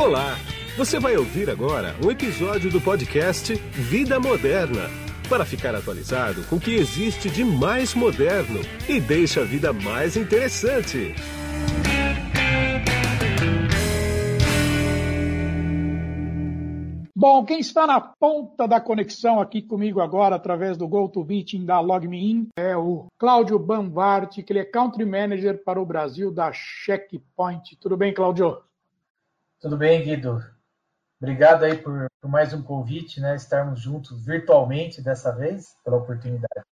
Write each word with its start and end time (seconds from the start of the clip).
Olá! 0.00 0.34
Você 0.78 0.98
vai 0.98 1.14
ouvir 1.18 1.50
agora 1.50 1.94
um 2.02 2.10
episódio 2.10 2.70
do 2.70 2.80
podcast 2.80 3.54
Vida 3.54 4.18
Moderna 4.18 4.88
para 5.28 5.44
ficar 5.44 5.74
atualizado 5.74 6.42
com 6.44 6.56
o 6.56 6.60
que 6.60 6.74
existe 6.74 7.28
de 7.28 7.44
mais 7.44 7.94
moderno 7.94 8.60
e 8.88 8.98
deixa 8.98 9.42
a 9.42 9.44
vida 9.44 9.74
mais 9.74 10.16
interessante. 10.16 11.14
Bom, 17.14 17.44
quem 17.44 17.60
está 17.60 17.86
na 17.86 18.00
ponta 18.00 18.66
da 18.66 18.80
conexão 18.80 19.38
aqui 19.38 19.60
comigo 19.60 20.00
agora, 20.00 20.36
através 20.36 20.78
do 20.78 20.88
GoToMeeting 20.88 21.66
da 21.66 21.78
LogMeIn, 21.78 22.48
é 22.56 22.74
o 22.74 23.08
Cláudio 23.18 23.58
Bambart, 23.58 24.42
que 24.42 24.50
ele 24.50 24.60
é 24.60 24.64
Country 24.64 25.04
Manager 25.04 25.62
para 25.62 25.78
o 25.78 25.84
Brasil 25.84 26.32
da 26.32 26.50
Checkpoint. 26.54 27.76
Tudo 27.78 27.98
bem, 27.98 28.14
Cláudio? 28.14 28.62
Tudo 29.60 29.76
bem, 29.76 30.02
Guido. 30.02 30.42
Obrigado 31.20 31.64
aí 31.64 31.76
por, 31.76 32.06
por, 32.18 32.30
mais 32.30 32.54
um 32.54 32.62
convite, 32.62 33.20
né? 33.20 33.36
Estarmos 33.36 33.78
juntos 33.78 34.24
virtualmente 34.24 35.02
dessa 35.02 35.30
vez, 35.32 35.76
pela 35.84 35.98
oportunidade. 35.98 36.64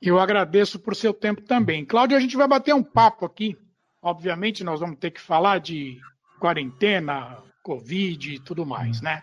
Eu 0.00 0.18
agradeço 0.18 0.78
por 0.78 0.96
seu 0.96 1.12
tempo 1.12 1.42
também. 1.42 1.84
Cláudio, 1.84 2.16
a 2.16 2.20
gente 2.20 2.36
vai 2.36 2.48
bater 2.48 2.74
um 2.74 2.82
papo 2.82 3.26
aqui. 3.26 3.58
Obviamente, 4.00 4.64
nós 4.64 4.80
vamos 4.80 4.98
ter 4.98 5.10
que 5.10 5.20
falar 5.20 5.60
de 5.60 6.00
quarentena, 6.40 7.36
Covid 7.62 8.34
e 8.34 8.38
tudo 8.38 8.64
mais, 8.64 9.02
né? 9.02 9.22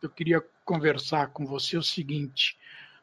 Eu 0.00 0.08
queria 0.08 0.40
conversar 0.64 1.28
com 1.28 1.44
você 1.44 1.76
o 1.76 1.82
seguinte: 1.82 2.56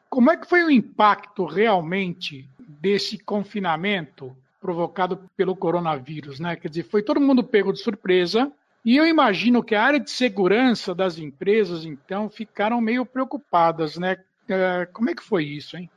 como 0.08 0.30
é 0.30 0.38
que 0.38 0.48
foi 0.48 0.64
o 0.64 0.70
impacto 0.70 1.44
realmente 1.44 2.48
desse 2.58 3.18
confinamento 3.18 4.34
provocado 4.58 5.30
pelo 5.36 5.54
coronavírus, 5.54 6.40
né? 6.40 6.56
Quer 6.56 6.68
dizer, 6.68 6.84
foi 6.84 7.02
todo 7.02 7.20
mundo 7.20 7.44
pego 7.44 7.74
de 7.74 7.80
surpresa 7.80 8.50
e 8.84 8.96
eu 8.96 9.06
imagino 9.06 9.62
que 9.62 9.74
a 9.74 9.82
área 9.82 10.00
de 10.00 10.10
segurança 10.10 10.94
das 10.94 11.18
empresas, 11.18 11.84
então, 11.84 12.28
ficaram 12.28 12.80
meio 12.80 13.06
preocupadas, 13.06 13.96
né? 13.96 14.18
É, 14.48 14.86
como 14.92 15.08
é 15.08 15.14
que 15.14 15.22
foi 15.22 15.44
isso, 15.44 15.76
hein? 15.76 15.90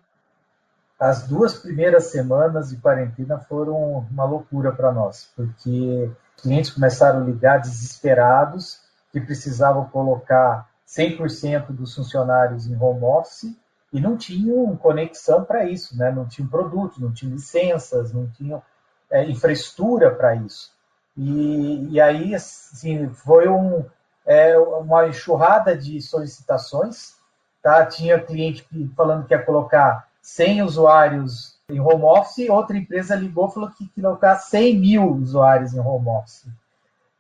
As 0.98 1.28
duas 1.28 1.60
primeiras 1.60 2.06
semanas 2.06 2.70
de 2.70 2.78
quarentena 2.78 3.38
foram 3.38 4.08
uma 4.10 4.26
loucura 4.26 4.72
para 4.72 4.92
nós, 4.92 5.30
porque 5.36 6.10
clientes 6.42 6.72
começaram 6.72 7.22
a 7.22 7.24
ligar 7.26 7.60
desesperados 7.60 8.80
que 9.12 9.20
precisavam 9.20 9.86
colocar 9.86 10.70
100% 10.88 11.68
dos 11.68 11.94
funcionários 11.94 12.68
em 12.68 12.76
home 12.76 13.04
office 13.04 13.56
e 13.92 14.00
não 14.00 14.18
tinham 14.18 14.76
conexão 14.78 15.44
para 15.44 15.70
isso, 15.70 15.96
né? 15.98 16.12
não 16.12 16.26
tinham 16.26 16.50
produtos, 16.50 17.00
não 17.00 17.12
tinham 17.12 17.34
licenças, 17.34 18.14
não 18.14 18.28
tinham 18.28 18.62
é, 19.12 19.30
infraestrutura 19.30 20.10
para 20.16 20.36
isso. 20.36 20.72
E, 21.18 21.90
e 21.92 22.00
aí, 22.00 22.36
assim, 22.36 23.10
foi 23.10 23.48
um, 23.48 23.84
é, 24.26 24.58
uma 24.58 25.08
enxurrada 25.08 25.76
de 25.76 26.00
solicitações. 26.02 27.16
Tá? 27.64 27.86
Tinha 27.86 28.20
cliente 28.20 28.68
falando 28.96 29.26
que 29.26 29.34
ia 29.34 29.42
colocar 29.42 30.08
100 30.22 30.62
usuários 30.62 31.58
em 31.70 31.80
home 31.80 32.04
office, 32.04 32.50
outra 32.50 32.78
empresa 32.78 33.16
ligou 33.16 33.50
e 33.50 33.54
falou 33.54 33.70
que 33.70 33.84
ia 33.84 34.04
colocar 34.04 34.38
100 34.38 34.80
mil 34.80 35.12
usuários 35.14 35.74
em 35.74 35.80
home 35.80 36.08
office. 36.08 36.46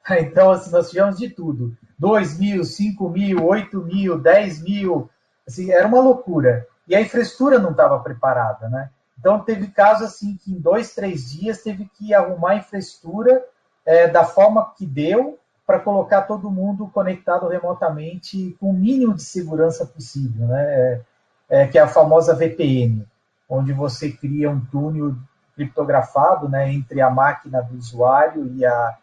Então, 0.09 0.51
assim, 0.51 0.71
nós 0.71 0.89
tivemos 0.89 1.17
de 1.17 1.29
tudo. 1.29 1.75
2 1.99 2.39
mil, 2.39 2.63
5 2.63 3.09
mil, 3.09 3.45
8 3.45 3.83
mil, 3.83 4.17
10 4.17 4.63
mil. 4.63 5.09
Assim, 5.45 5.69
era 5.69 5.85
uma 5.85 5.99
loucura. 5.99 6.65
E 6.87 6.95
a 6.95 7.01
infraestrutura 7.01 7.59
não 7.59 7.71
estava 7.71 7.99
preparada, 7.99 8.69
né? 8.69 8.89
Então, 9.19 9.41
teve 9.41 9.67
casos 9.67 10.07
assim 10.07 10.37
que 10.41 10.53
em 10.53 10.59
dois, 10.61 10.95
três 10.95 11.29
dias 11.29 11.61
teve 11.61 11.89
que 11.97 12.13
arrumar 12.13 12.51
a 12.51 12.55
infraestrutura 12.55 13.43
é, 13.87 14.05
da 14.05 14.25
forma 14.25 14.73
que 14.77 14.85
deu 14.85 15.39
para 15.65 15.79
colocar 15.79 16.23
todo 16.23 16.51
mundo 16.51 16.89
conectado 16.93 17.47
remotamente 17.47 18.55
com 18.59 18.69
o 18.69 18.73
mínimo 18.73 19.15
de 19.15 19.23
segurança 19.23 19.85
possível, 19.85 20.45
né? 20.45 20.63
É, 20.63 21.01
é, 21.49 21.67
que 21.67 21.77
é 21.77 21.81
a 21.81 21.87
famosa 21.87 22.35
VPN, 22.35 23.07
onde 23.47 23.71
você 23.71 24.11
cria 24.11 24.49
um 24.49 24.59
túnel 24.59 25.15
criptografado 25.55 26.49
né, 26.49 26.71
entre 26.73 26.99
a 26.99 27.09
máquina 27.09 27.61
do 27.61 27.77
usuário 27.77 28.51
e 28.53 28.65
a 28.65 28.97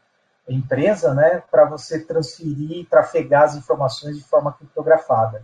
empresa, 0.46 1.14
né, 1.14 1.42
para 1.50 1.64
você 1.64 2.04
transferir 2.04 2.80
e 2.80 2.84
trafegar 2.84 3.44
as 3.44 3.56
informações 3.56 4.18
de 4.18 4.24
forma 4.24 4.52
criptografada. 4.52 5.42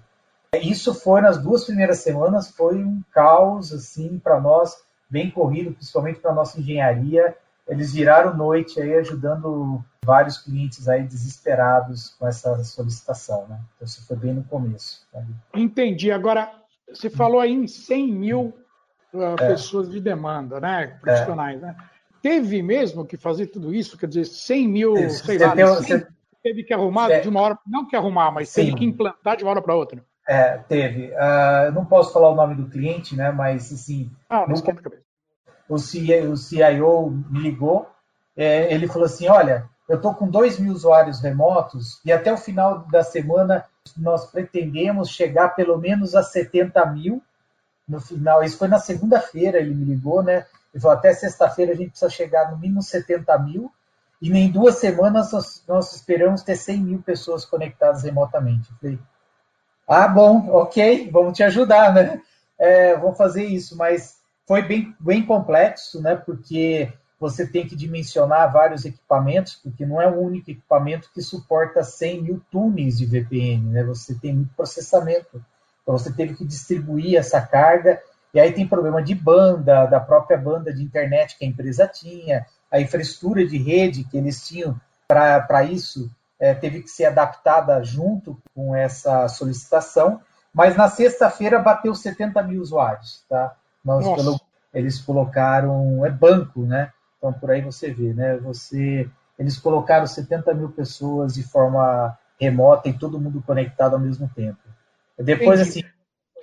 Isso 0.55 0.95
foi 0.95 1.23
nas 1.23 1.39
duas 1.39 1.65
primeiras 1.65 2.01
semanas 2.01 2.51
foi 2.51 2.85
um 2.85 3.03
caos 3.13 3.73
assim 3.73 4.19
para 4.23 4.39
nós, 4.39 4.77
bem 5.09 5.31
corrido, 5.31 5.73
principalmente 5.73 6.21
para 6.21 6.35
nossa 6.35 6.61
engenharia 6.61 7.35
eles 7.71 7.93
viraram 7.93 8.37
noite 8.37 8.81
aí 8.81 8.95
ajudando 8.95 9.83
vários 10.05 10.39
clientes 10.39 10.89
aí 10.89 11.05
desesperados 11.05 12.17
com 12.19 12.27
essa 12.27 12.63
solicitação, 12.65 13.47
né? 13.47 13.61
Então, 13.77 13.87
isso 13.87 14.05
foi 14.07 14.17
bem 14.17 14.35
no 14.35 14.43
começo. 14.43 15.07
Entendi. 15.55 16.11
Agora, 16.11 16.51
você 16.93 17.09
falou 17.09 17.39
aí 17.39 17.53
em 17.53 17.69
100 17.69 18.13
mil 18.13 18.55
uh, 19.15 19.23
é. 19.39 19.49
pessoas 19.49 19.89
de 19.89 20.01
demanda, 20.01 20.59
né? 20.59 20.99
Profissionais, 21.01 21.63
é. 21.63 21.67
né? 21.67 21.77
Teve 22.21 22.61
mesmo 22.61 23.07
que 23.07 23.17
fazer 23.17 23.47
tudo 23.47 23.73
isso? 23.73 23.97
Quer 23.97 24.09
dizer, 24.09 24.25
100 24.25 24.69
mil, 24.69 24.97
isso. 24.97 25.25
sei 25.25 25.39
lá, 25.39 25.55
você... 25.55 26.07
teve 26.43 26.65
que 26.65 26.75
arrumar 26.75 27.09
é. 27.09 27.21
de 27.21 27.29
uma 27.29 27.41
hora, 27.41 27.59
não 27.65 27.87
que 27.87 27.95
arrumar, 27.95 28.33
mas 28.33 28.49
Sim. 28.49 28.65
teve 28.65 28.77
que 28.79 28.85
implantar 28.85 29.37
de 29.37 29.45
uma 29.45 29.53
hora 29.53 29.63
para 29.63 29.77
outra. 29.77 30.05
É, 30.29 30.59
teve. 30.59 31.13
Uh, 31.13 31.73
não 31.73 31.85
posso 31.85 32.13
falar 32.13 32.31
o 32.31 32.35
nome 32.35 32.57
do 32.57 32.69
cliente, 32.69 33.17
né? 33.17 33.31
Mas 33.31 33.73
assim. 33.73 34.11
Ah, 34.29 34.45
não 34.47 34.61
cabeça 34.61 35.10
o 35.71 36.37
CIO 36.37 37.11
me 37.31 37.41
ligou, 37.41 37.89
é, 38.37 38.73
ele 38.73 38.89
falou 38.89 39.05
assim, 39.05 39.29
olha, 39.29 39.69
eu 39.89 39.97
estou 39.97 40.15
com 40.15 40.29
2 40.29 40.59
mil 40.59 40.73
usuários 40.73 41.21
remotos 41.21 42.01
e 42.05 42.13
até 42.13 42.33
o 42.33 42.37
final 42.37 42.81
da 42.91 43.03
semana 43.03 43.65
nós 43.97 44.27
pretendemos 44.27 45.09
chegar 45.09 45.51
pelo 45.51 45.79
menos 45.79 46.15
a 46.15 46.23
70 46.23 46.85
mil 46.87 47.23
no 47.89 48.01
final. 48.01 48.43
Isso 48.43 48.59
foi 48.59 48.69
na 48.69 48.79
segunda-feira, 48.79 49.59
ele 49.59 49.75
me 49.75 49.85
ligou, 49.85 50.23
né? 50.23 50.47
Ele 50.73 50.81
falou, 50.81 50.97
até 50.97 51.13
sexta-feira 51.13 51.73
a 51.73 51.75
gente 51.77 51.91
precisa 51.91 52.11
chegar 52.11 52.51
no 52.51 52.59
mínimo 52.59 52.83
70 52.83 53.39
mil 53.41 53.71
e 54.23 54.31
em 54.31 54.51
duas 54.51 54.77
semanas 54.77 55.33
nós, 55.33 55.65
nós 55.67 55.93
esperamos 55.95 56.43
ter 56.43 56.57
100 56.57 56.81
mil 56.81 57.03
pessoas 57.03 57.45
conectadas 57.45 58.03
remotamente. 58.03 58.71
Eu 58.71 58.77
falei, 58.81 58.99
ah, 59.89 60.07
bom, 60.07 60.51
ok, 60.51 61.11
vamos 61.11 61.37
te 61.37 61.43
ajudar, 61.43 61.93
né? 61.93 62.21
É, 62.59 62.97
vamos 62.97 63.17
fazer 63.17 63.45
isso, 63.45 63.77
mas 63.77 64.20
foi 64.51 64.63
bem, 64.63 64.97
bem 64.99 65.25
complexo, 65.25 66.03
né? 66.03 66.17
Porque 66.17 66.93
você 67.21 67.47
tem 67.47 67.69
que 67.69 67.77
dimensionar 67.77 68.53
vários 68.53 68.85
equipamentos, 68.85 69.55
porque 69.55 69.87
não 69.87 70.03
é 70.03 70.09
o 70.09 70.19
único 70.19 70.51
equipamento 70.51 71.09
que 71.15 71.23
suporta 71.23 71.85
100 71.85 72.23
mil 72.23 72.43
túneis 72.51 72.99
de 72.99 73.07
VPN, 73.07 73.71
né? 73.71 73.85
Você 73.85 74.13
tem 74.17 74.35
muito 74.35 74.53
processamento, 74.57 75.41
então 75.81 75.97
você 75.97 76.13
teve 76.13 76.35
que 76.35 76.45
distribuir 76.45 77.17
essa 77.17 77.41
carga, 77.41 78.03
e 78.35 78.41
aí 78.41 78.51
tem 78.51 78.67
problema 78.67 79.01
de 79.01 79.15
banda, 79.15 79.87
da 79.87 80.01
própria 80.01 80.37
banda 80.37 80.75
de 80.75 80.83
internet 80.83 81.39
que 81.39 81.45
a 81.45 81.49
empresa 81.49 81.87
tinha, 81.87 82.45
a 82.73 82.81
infraestrutura 82.81 83.47
de 83.47 83.57
rede 83.57 84.03
que 84.03 84.19
eles 84.19 84.45
tinham 84.45 84.75
para 85.07 85.63
isso 85.63 86.11
é, 86.41 86.55
teve 86.55 86.83
que 86.83 86.91
ser 86.91 87.05
adaptada 87.05 87.81
junto 87.85 88.37
com 88.53 88.75
essa 88.75 89.29
solicitação, 89.29 90.21
mas 90.53 90.77
na 90.77 90.89
sexta-feira 90.89 91.61
bateu 91.61 91.95
70 91.95 92.43
mil 92.43 92.61
usuários, 92.61 93.25
tá? 93.29 93.55
Nós, 93.85 94.05
pelo, 94.05 94.41
eles 94.73 95.01
colocaram, 95.01 96.05
é 96.05 96.11
banco, 96.11 96.63
né? 96.63 96.93
Então, 97.19 97.33
por 97.33 97.51
aí 97.51 97.61
você 97.61 97.93
vê, 97.93 98.15
né? 98.15 98.37
Você, 98.39 99.09
eles 99.39 99.59
colocaram 99.59 100.07
70 100.07 100.55
mil 100.55 100.71
pessoas 100.71 101.35
de 101.35 101.43
forma 101.43 102.17
remota 102.41 102.89
e 102.89 102.99
todo 102.99 103.21
mundo 103.21 103.43
conectado 103.47 103.95
ao 103.95 104.01
mesmo 104.01 104.29
tempo. 104.35 104.59
Depois, 105.19 105.61
Entendi. 105.61 105.87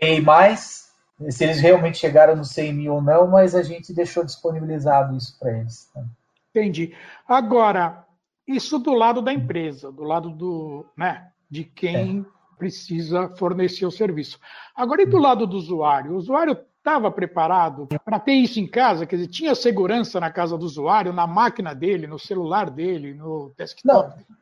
assim, 0.02 0.22
mais, 0.22 0.92
se 1.30 1.44
eles 1.44 1.60
realmente 1.60 1.98
chegaram 1.98 2.36
no 2.36 2.46
100 2.46 2.74
mil 2.74 2.94
ou 2.96 3.02
não, 3.02 3.28
mas 3.28 3.56
a 3.56 3.64
gente 3.64 3.94
deixou 3.94 4.24
disponibilizado 4.24 5.16
isso 5.18 5.38
para 5.40 5.58
eles. 5.58 5.90
Tá? 5.94 6.04
Entendi. 6.52 6.96
Agora, 7.28 8.06
isso 8.48 8.78
do 8.78 8.94
lado 8.94 9.22
da 9.22 9.34
empresa, 9.34 9.92
do 9.92 10.04
lado 10.04 10.30
do, 10.30 10.86
né, 10.96 11.28
de 11.50 11.64
quem 11.64 12.22
é. 12.22 12.58
precisa 12.58 13.30
fornecer 13.36 13.86
o 13.86 13.92
serviço. 13.92 14.40
Agora, 14.76 15.02
e 15.02 15.08
do 15.08 15.18
lado 15.18 15.48
do 15.48 15.58
usuário? 15.58 16.14
O 16.14 16.18
usuário 16.18 16.58
estava 16.88 17.12
preparado 17.12 17.86
para 18.06 18.18
ter 18.18 18.32
isso 18.32 18.62
em 18.62 18.68
casa? 18.68 19.06
Quer 19.06 19.18
dizer, 19.18 19.28
tinha 19.28 19.54
segurança 19.54 20.22
na 20.22 20.32
casa 20.32 20.58
do 20.58 20.66
usuário, 20.66 21.12
na 21.12 21.28
máquina 21.28 21.76
dele, 21.76 22.08
no 22.08 22.18
celular 22.18 22.70
dele, 22.70 23.14
no 23.14 23.52
desktop? 23.58 24.18
Não. 24.18 24.38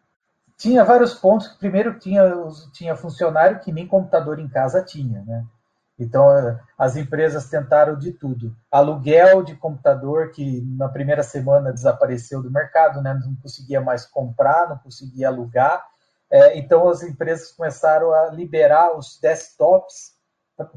Tinha 0.56 0.86
vários 0.86 1.16
pontos. 1.16 1.48
Primeiro, 1.48 1.98
tinha, 1.98 2.24
tinha 2.72 2.96
funcionário 2.96 3.60
que 3.60 3.72
nem 3.72 3.88
computador 3.88 4.40
em 4.40 4.48
casa 4.48 4.84
tinha, 4.84 5.24
né? 5.26 5.44
Então, 5.98 6.28
as 6.78 6.96
empresas 6.96 7.50
tentaram 7.50 7.98
de 7.98 8.12
tudo. 8.12 8.56
Aluguel 8.70 9.42
de 9.44 9.56
computador, 9.56 10.32
que 10.32 10.62
na 10.78 10.90
primeira 10.90 11.24
semana 11.24 11.74
desapareceu 11.74 12.44
do 12.44 12.52
mercado, 12.52 13.02
né? 13.02 13.14
não 13.14 13.34
conseguia 13.42 13.80
mais 13.80 14.06
comprar, 14.06 14.70
não 14.70 14.78
conseguia 14.78 15.30
alugar. 15.30 15.86
É, 16.30 16.58
então, 16.60 16.90
as 16.90 17.02
empresas 17.02 17.52
começaram 17.52 18.14
a 18.14 18.28
liberar 18.28 18.98
os 18.98 19.18
desktops 19.22 20.15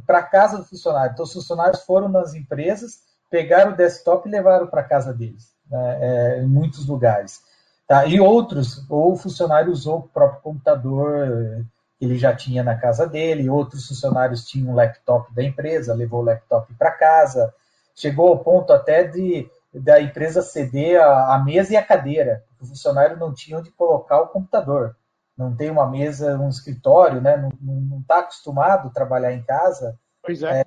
para 0.06 0.22
casa 0.22 0.58
do 0.58 0.64
funcionário. 0.64 1.12
Então, 1.12 1.24
os 1.24 1.32
funcionários 1.32 1.82
foram 1.82 2.08
nas 2.08 2.34
empresas, 2.34 3.00
pegaram 3.30 3.72
o 3.72 3.76
desktop 3.76 4.28
e 4.28 4.32
levaram 4.32 4.66
para 4.66 4.82
casa 4.82 5.12
deles, 5.12 5.52
né, 5.70 5.98
é, 6.00 6.42
em 6.42 6.46
muitos 6.46 6.86
lugares. 6.86 7.40
Tá? 7.86 8.04
E 8.06 8.20
outros, 8.20 8.84
ou 8.90 9.12
o 9.12 9.16
funcionário 9.16 9.72
usou 9.72 9.98
o 9.98 10.08
próprio 10.08 10.42
computador 10.42 11.64
que 11.98 12.04
ele 12.04 12.16
já 12.16 12.34
tinha 12.34 12.62
na 12.62 12.76
casa 12.76 13.06
dele, 13.06 13.50
outros 13.50 13.88
funcionários 13.88 14.44
tinham 14.44 14.70
um 14.70 14.74
laptop 14.74 15.34
da 15.34 15.42
empresa, 15.42 15.94
levou 15.94 16.20
o 16.20 16.24
laptop 16.24 16.72
para 16.74 16.92
casa. 16.92 17.52
Chegou 17.94 18.28
ao 18.28 18.38
ponto 18.38 18.72
até 18.72 19.02
de 19.02 19.50
da 19.74 20.00
empresa 20.00 20.40
ceder 20.40 21.00
a, 21.00 21.34
a, 21.34 21.38
mesa 21.44 21.72
e 21.72 21.76
a 21.76 21.84
cadeira. 21.84 22.44
O 22.60 22.66
funcionário 22.66 23.16
não 23.16 23.34
tinha 23.34 23.58
onde 23.58 23.70
colocar 23.70 24.20
o 24.20 24.28
computador. 24.28 24.96
Não 25.38 25.54
tem 25.54 25.70
uma 25.70 25.88
mesa, 25.88 26.36
um 26.36 26.48
escritório, 26.48 27.20
né? 27.20 27.36
não 27.60 28.00
está 28.00 28.18
acostumado 28.18 28.88
a 28.88 28.92
trabalhar 28.92 29.32
em 29.32 29.42
casa. 29.42 29.96
Pois 30.22 30.42
é. 30.42 30.62
é 30.62 30.64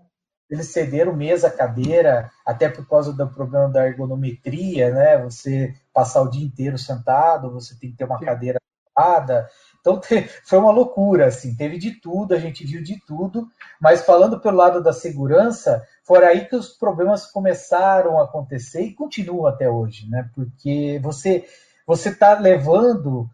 eles 0.51 0.67
cederam 0.67 1.15
mesa, 1.15 1.49
cadeira, 1.49 2.29
até 2.45 2.67
por 2.67 2.85
causa 2.85 3.13
do 3.13 3.25
problema 3.29 3.69
da 3.69 3.87
ergonometria, 3.87 4.91
né? 4.91 5.17
Você 5.19 5.73
passar 5.93 6.21
o 6.21 6.29
dia 6.29 6.45
inteiro 6.45 6.77
sentado, 6.77 7.53
você 7.53 7.73
tem 7.79 7.91
que 7.91 7.95
ter 7.95 8.03
uma 8.03 8.19
Sim. 8.19 8.25
cadeira 8.25 8.59
adequada. 8.85 9.47
Então 9.79 10.01
foi 10.43 10.59
uma 10.59 10.71
loucura, 10.71 11.27
assim, 11.27 11.55
teve 11.55 11.77
de 11.77 11.91
tudo, 12.01 12.33
a 12.33 12.37
gente 12.37 12.65
viu 12.65 12.83
de 12.83 12.99
tudo, 13.07 13.47
mas 13.79 14.01
falando 14.01 14.41
pelo 14.41 14.57
lado 14.57 14.83
da 14.83 14.91
segurança, 14.91 15.87
foi 16.03 16.23
aí 16.25 16.45
que 16.45 16.55
os 16.57 16.67
problemas 16.67 17.25
começaram 17.25 18.19
a 18.19 18.25
acontecer 18.25 18.81
e 18.81 18.93
continuam 18.93 19.47
até 19.47 19.69
hoje, 19.69 20.09
né? 20.09 20.29
Porque 20.35 20.99
você 21.01 21.45
você 21.87 22.09
está 22.09 22.37
levando, 22.37 23.29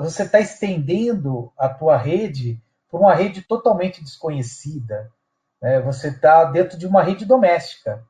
você 0.00 0.24
está 0.24 0.38
estendendo 0.38 1.52
a 1.56 1.68
tua 1.68 1.96
rede 1.96 2.60
para 2.90 3.00
uma 3.00 3.14
rede 3.14 3.42
totalmente 3.42 4.02
desconhecida, 4.02 5.10
né? 5.60 5.80
Você 5.80 6.08
está 6.08 6.44
dentro 6.44 6.78
de 6.78 6.86
uma 6.86 7.02
rede 7.02 7.24
doméstica. 7.24 8.04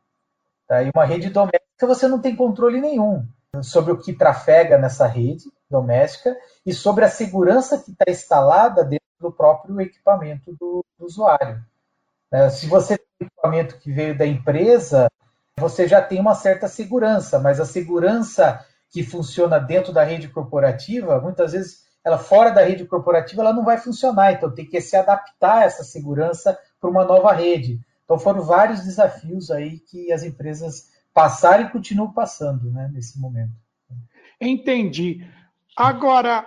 Tá? 0.66 0.82
E 0.82 0.90
uma 0.94 1.04
rede 1.04 1.30
doméstica 1.30 1.60
você 1.86 2.06
não 2.06 2.20
tem 2.20 2.36
controle 2.36 2.80
nenhum 2.80 3.26
sobre 3.62 3.92
o 3.92 3.98
que 3.98 4.12
trafega 4.12 4.78
nessa 4.78 5.06
rede 5.06 5.44
doméstica 5.68 6.36
e 6.64 6.72
sobre 6.72 7.04
a 7.04 7.08
segurança 7.08 7.78
que 7.78 7.90
está 7.90 8.04
instalada 8.08 8.84
dentro 8.84 9.06
do 9.18 9.32
próprio 9.32 9.80
equipamento 9.80 10.52
do, 10.52 10.84
do 10.98 11.06
usuário. 11.06 11.62
É, 12.32 12.48
se 12.48 12.66
você 12.66 12.96
tem 12.96 13.06
um 13.20 13.24
equipamento 13.26 13.78
que 13.78 13.90
veio 13.90 14.16
da 14.16 14.26
empresa, 14.26 15.10
você 15.58 15.86
já 15.88 16.00
tem 16.00 16.20
uma 16.20 16.34
certa 16.34 16.68
segurança, 16.68 17.38
mas 17.38 17.60
a 17.60 17.64
segurança 17.64 18.64
que 18.90 19.02
funciona 19.02 19.58
dentro 19.58 19.92
da 19.92 20.02
rede 20.02 20.28
corporativa, 20.28 21.20
muitas 21.20 21.52
vezes 21.52 21.84
ela 22.04 22.18
fora 22.18 22.50
da 22.50 22.62
rede 22.62 22.84
corporativa 22.84 23.42
ela 23.42 23.52
não 23.52 23.64
vai 23.64 23.78
funcionar, 23.78 24.32
então 24.32 24.50
tem 24.50 24.66
que 24.66 24.80
se 24.80 24.96
adaptar 24.96 25.58
a 25.58 25.64
essa 25.64 25.84
segurança 25.84 26.58
para 26.80 26.90
uma 26.90 27.04
nova 27.04 27.32
rede. 27.32 27.80
Então 28.04 28.18
foram 28.18 28.42
vários 28.42 28.80
desafios 28.80 29.50
aí 29.50 29.78
que 29.78 30.12
as 30.12 30.22
empresas 30.22 30.88
passaram 31.14 31.64
e 31.64 31.70
continuam 31.70 32.12
passando 32.12 32.70
né, 32.70 32.90
nesse 32.92 33.20
momento. 33.20 33.52
Entendi. 34.40 35.24
Agora, 35.76 36.46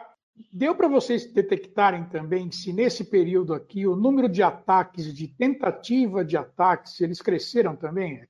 deu 0.52 0.76
para 0.76 0.88
vocês 0.88 1.32
detectarem 1.32 2.06
também 2.06 2.52
se 2.52 2.74
nesse 2.74 3.04
período 3.04 3.54
aqui 3.54 3.86
o 3.86 3.96
número 3.96 4.28
de 4.28 4.42
ataques, 4.42 5.14
de 5.14 5.28
tentativa 5.28 6.26
de 6.26 6.36
ataques, 6.36 7.00
eles 7.00 7.22
cresceram 7.22 7.76
também? 7.76 8.28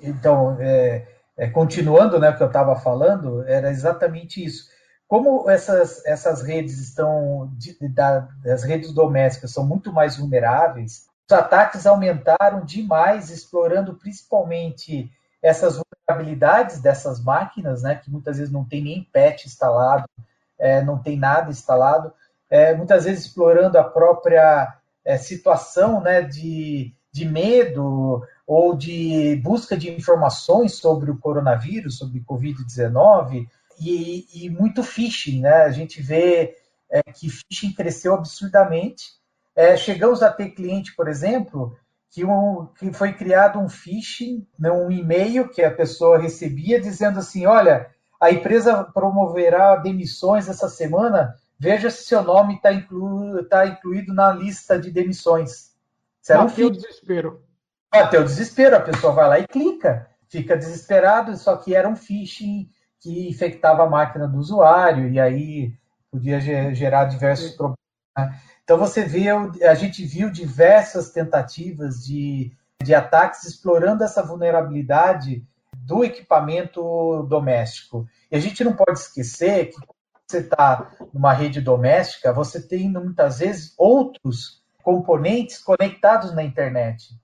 Então, 0.00 0.56
é, 0.60 1.06
é, 1.36 1.48
continuando 1.48 2.18
né, 2.18 2.30
o 2.30 2.36
que 2.36 2.42
eu 2.42 2.48
estava 2.48 2.76
falando, 2.76 3.42
era 3.46 3.70
exatamente 3.70 4.44
isso. 4.44 4.70
Como 5.08 5.48
essas, 5.50 6.04
essas 6.06 6.42
redes 6.42 6.78
estão, 6.78 7.50
da, 7.90 8.28
as 8.46 8.62
redes 8.62 8.92
domésticas 8.92 9.52
são 9.52 9.66
muito 9.66 9.92
mais 9.92 10.16
vulneráveis, 10.16 11.06
os 11.28 11.36
ataques 11.36 11.86
aumentaram 11.86 12.64
demais, 12.64 13.30
explorando 13.30 13.94
principalmente 13.94 15.10
essas 15.42 15.78
vulnerabilidades 15.78 16.80
dessas 16.80 17.22
máquinas, 17.22 17.82
né, 17.82 17.96
que 17.96 18.10
muitas 18.10 18.38
vezes 18.38 18.52
não 18.52 18.64
tem 18.64 18.82
nem 18.82 19.08
patch 19.12 19.46
instalado, 19.46 20.04
é, 20.58 20.82
não 20.82 20.98
tem 20.98 21.18
nada 21.18 21.50
instalado, 21.50 22.12
é, 22.48 22.74
muitas 22.74 23.04
vezes 23.04 23.26
explorando 23.26 23.78
a 23.78 23.84
própria 23.84 24.76
é, 25.04 25.18
situação 25.18 26.00
né, 26.00 26.22
de, 26.22 26.94
de 27.10 27.24
medo 27.24 28.22
ou 28.46 28.76
de 28.76 29.36
busca 29.36 29.76
de 29.76 29.90
informações 29.90 30.74
sobre 30.74 31.10
o 31.10 31.18
coronavírus, 31.18 31.98
sobre 31.98 32.20
Covid-19, 32.20 33.46
e, 33.80 34.26
e 34.34 34.50
muito 34.50 34.82
phishing, 34.82 35.40
né? 35.40 35.62
A 35.62 35.70
gente 35.70 36.02
vê 36.02 36.56
é, 36.90 37.02
que 37.02 37.28
phishing 37.28 37.72
cresceu 37.72 38.14
absurdamente. 38.14 39.12
É, 39.54 39.76
chegamos 39.76 40.22
a 40.22 40.30
ter 40.30 40.50
cliente, 40.50 40.94
por 40.94 41.08
exemplo, 41.08 41.76
que, 42.10 42.24
um, 42.24 42.68
que 42.78 42.92
foi 42.92 43.14
criado 43.14 43.58
um 43.58 43.68
phishing, 43.68 44.46
né, 44.58 44.70
um 44.70 44.90
e-mail 44.90 45.48
que 45.48 45.62
a 45.62 45.70
pessoa 45.70 46.18
recebia 46.18 46.80
dizendo 46.80 47.18
assim, 47.18 47.46
olha, 47.46 47.90
a 48.20 48.30
empresa 48.30 48.84
promoverá 48.84 49.76
demissões 49.76 50.48
essa 50.48 50.68
semana, 50.68 51.34
veja 51.58 51.90
se 51.90 52.04
seu 52.04 52.22
nome 52.22 52.56
está 52.56 52.72
inclu, 52.72 53.42
tá 53.44 53.66
incluído 53.66 54.12
na 54.12 54.30
lista 54.30 54.78
de 54.78 54.90
demissões. 54.90 55.72
Bateu 56.28 56.66
um 56.66 56.70
o 56.70 56.72
desespero. 56.72 57.42
Bateu 57.92 58.22
o 58.22 58.24
desespero, 58.24 58.76
a 58.76 58.80
pessoa 58.80 59.12
vai 59.12 59.28
lá 59.28 59.38
e 59.38 59.46
clica, 59.46 60.08
fica 60.28 60.56
desesperado, 60.56 61.36
só 61.36 61.56
que 61.56 61.74
era 61.74 61.86
um 61.86 61.94
phishing 61.94 62.70
que 62.98 63.28
infectava 63.28 63.82
a 63.82 63.90
máquina 63.90 64.26
do 64.26 64.38
usuário 64.38 65.08
e 65.08 65.20
aí 65.20 65.74
podia 66.10 66.40
gerar 66.74 67.04
diversos 67.04 67.50
problemas. 67.52 67.78
Né? 68.16 68.40
Então 68.64 68.78
você 68.78 69.04
vê, 69.04 69.28
a 69.28 69.74
gente 69.74 70.04
viu 70.04 70.30
diversas 70.30 71.10
tentativas 71.10 72.04
de, 72.04 72.52
de 72.82 72.94
ataques 72.94 73.44
explorando 73.44 74.04
essa 74.04 74.22
vulnerabilidade 74.22 75.44
do 75.76 76.04
equipamento 76.04 77.24
doméstico. 77.24 78.06
E 78.30 78.36
a 78.36 78.40
gente 78.40 78.62
não 78.64 78.72
pode 78.72 79.00
esquecer 79.00 79.66
que 79.66 79.74
quando 79.74 79.96
você 80.26 80.38
está 80.38 80.92
numa 81.12 81.32
rede 81.32 81.60
doméstica, 81.60 82.32
você 82.32 82.62
tem 82.62 82.88
muitas 82.88 83.40
vezes 83.40 83.74
outros 83.76 84.62
componentes 84.82 85.58
conectados 85.58 86.32
na 86.34 86.42
internet. 86.42 87.20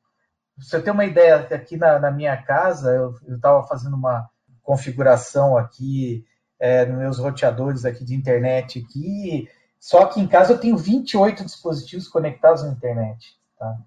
Você 0.58 0.80
tem 0.80 0.92
uma 0.92 1.04
ideia, 1.04 1.36
aqui 1.36 1.76
na, 1.76 1.98
na 1.98 2.10
minha 2.10 2.36
casa, 2.36 2.90
eu 2.90 3.14
estava 3.36 3.66
fazendo 3.66 3.94
uma, 3.94 4.28
configuração 4.68 5.56
aqui 5.56 6.26
é, 6.60 6.84
nos 6.84 6.98
meus 6.98 7.18
roteadores 7.18 7.86
aqui 7.86 8.04
de 8.04 8.14
internet 8.14 8.84
aqui. 8.86 9.48
Só 9.80 10.04
que 10.04 10.20
em 10.20 10.26
casa 10.26 10.52
eu 10.52 10.58
tenho 10.58 10.76
28 10.76 11.42
dispositivos 11.42 12.06
conectados 12.06 12.62
na 12.62 12.72
internet. 12.72 13.34
Tá? 13.58 13.78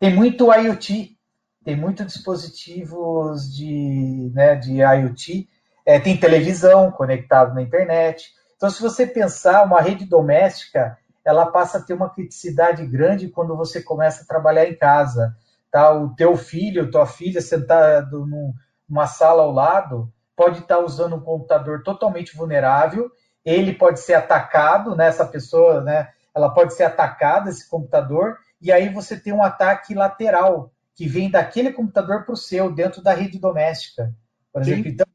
Tem 0.00 0.14
muito 0.14 0.50
IoT, 0.50 1.14
tem 1.62 1.76
muitos 1.76 2.06
dispositivos 2.06 3.54
de, 3.54 4.32
né, 4.32 4.54
de 4.54 4.80
IoT, 4.80 5.46
é, 5.84 6.00
tem 6.00 6.16
televisão 6.16 6.90
conectado 6.90 7.54
na 7.54 7.60
internet. 7.60 8.32
Então, 8.56 8.70
se 8.70 8.80
você 8.80 9.06
pensar, 9.06 9.62
uma 9.64 9.82
rede 9.82 10.06
doméstica, 10.06 10.96
ela 11.22 11.46
passa 11.46 11.76
a 11.76 11.82
ter 11.82 11.92
uma 11.92 12.08
criticidade 12.08 12.86
grande 12.86 13.28
quando 13.28 13.54
você 13.54 13.82
começa 13.82 14.22
a 14.22 14.26
trabalhar 14.26 14.66
em 14.66 14.74
casa. 14.74 15.36
Tá? 15.74 15.92
O 15.92 16.14
teu 16.14 16.36
filho, 16.36 16.88
tua 16.88 17.04
filha 17.04 17.40
sentado 17.40 18.24
num, 18.24 18.54
numa 18.88 19.08
sala 19.08 19.42
ao 19.42 19.50
lado, 19.50 20.08
pode 20.36 20.60
estar 20.60 20.78
usando 20.78 21.16
um 21.16 21.20
computador 21.20 21.82
totalmente 21.82 22.36
vulnerável, 22.36 23.10
ele 23.44 23.74
pode 23.74 23.98
ser 23.98 24.14
atacado, 24.14 24.94
né, 24.94 25.08
essa 25.08 25.26
pessoa, 25.26 25.80
né, 25.80 26.10
ela 26.32 26.48
pode 26.54 26.74
ser 26.74 26.84
atacada, 26.84 27.50
esse 27.50 27.68
computador, 27.68 28.38
e 28.62 28.70
aí 28.70 28.88
você 28.88 29.18
tem 29.18 29.32
um 29.32 29.42
ataque 29.42 29.96
lateral, 29.96 30.70
que 30.94 31.08
vem 31.08 31.28
daquele 31.28 31.72
computador 31.72 32.24
para 32.24 32.34
o 32.34 32.36
seu, 32.36 32.72
dentro 32.72 33.02
da 33.02 33.12
rede 33.12 33.40
doméstica, 33.40 34.14
por 34.52 34.62
exemplo. 34.62 34.84
Sim. 34.84 34.90
Então, 34.90 35.06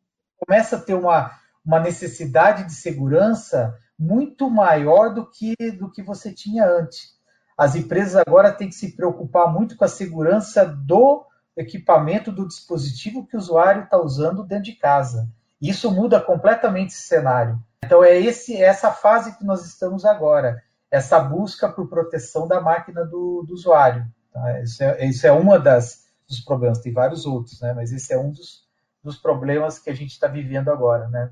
começa 0.46 0.76
a 0.76 0.82
ter 0.82 0.94
uma, 0.94 1.40
uma 1.66 1.80
necessidade 1.80 2.66
de 2.66 2.74
segurança 2.74 3.74
muito 3.98 4.50
maior 4.50 5.14
do 5.14 5.26
que, 5.26 5.56
do 5.72 5.90
que 5.90 6.04
você 6.04 6.34
tinha 6.34 6.66
antes. 6.66 7.18
As 7.60 7.76
empresas 7.76 8.16
agora 8.16 8.54
têm 8.54 8.70
que 8.70 8.76
se 8.76 8.96
preocupar 8.96 9.52
muito 9.52 9.76
com 9.76 9.84
a 9.84 9.90
segurança 9.90 10.66
do 10.66 11.26
equipamento 11.58 12.32
do 12.32 12.48
dispositivo 12.48 13.28
que 13.28 13.36
o 13.36 13.40
usuário 13.40 13.84
está 13.84 14.02
usando 14.02 14.46
dentro 14.46 14.64
de 14.64 14.76
casa. 14.76 15.28
Isso 15.62 15.92
muda 15.92 16.22
completamente 16.22 16.92
esse 16.92 17.02
cenário. 17.02 17.60
Então 17.84 18.02
é 18.02 18.18
esse, 18.18 18.56
é 18.56 18.62
essa 18.62 18.92
fase 18.92 19.38
que 19.38 19.44
nós 19.44 19.66
estamos 19.66 20.06
agora, 20.06 20.64
essa 20.90 21.20
busca 21.20 21.68
por 21.68 21.90
proteção 21.90 22.48
da 22.48 22.62
máquina 22.62 23.04
do, 23.04 23.44
do 23.46 23.54
usuário. 23.54 24.06
Tá? 24.32 24.62
Isso, 24.62 24.82
é, 24.82 25.06
isso 25.06 25.28
é 25.28 25.32
uma 25.34 25.60
das 25.60 26.08
dos 26.30 26.40
problemas. 26.40 26.80
Tem 26.80 26.94
vários 26.94 27.26
outros, 27.26 27.60
né? 27.60 27.74
Mas 27.74 27.92
esse 27.92 28.14
é 28.14 28.18
um 28.18 28.32
dos, 28.32 28.64
dos 29.04 29.18
problemas 29.18 29.78
que 29.78 29.90
a 29.90 29.94
gente 29.94 30.12
está 30.12 30.30
vivendo 30.30 30.70
agora, 30.70 31.10
né? 31.10 31.30